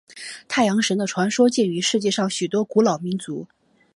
[0.47, 3.47] 太阳神的传说见于世界上许多的古老民族。